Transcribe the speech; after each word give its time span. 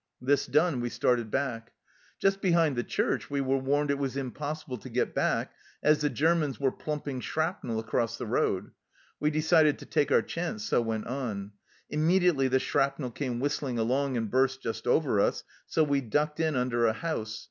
This 0.19 0.47
done, 0.47 0.79
we 0.81 0.89
started 0.89 1.29
back. 1.29 1.73
Just 2.17 2.41
behind 2.41 2.75
the 2.75 2.83
church 2.83 3.29
we 3.29 3.39
were 3.39 3.59
warned 3.59 3.91
it 3.91 3.99
was 3.99 4.17
im 4.17 4.31
possible 4.31 4.79
to 4.79 4.89
get 4.89 5.13
back, 5.13 5.53
as 5.83 6.01
the 6.01 6.09
Germans 6.09 6.59
were 6.59 6.71
plumping 6.71 7.19
shrapnel 7.21 7.77
across 7.77 8.17
the 8.17 8.25
road. 8.25 8.71
We 9.19 9.29
decided 9.29 9.77
to 9.77 9.85
take 9.85 10.11
our 10.11 10.23
chance, 10.23 10.63
so 10.63 10.81
went 10.81 11.05
on. 11.05 11.51
Immediately 11.87 12.47
the 12.47 12.57
shrapnel 12.57 13.11
came 13.11 13.39
whistling 13.39 13.77
along 13.77 14.17
and 14.17 14.31
burst 14.31 14.63
just 14.63 14.87
over 14.87 15.19
us, 15.19 15.43
so 15.67 15.83
we 15.83 16.01
ducked 16.01 16.39
in 16.39 16.55
under 16.55 16.87
a 16.87 16.93
house. 16.93 17.39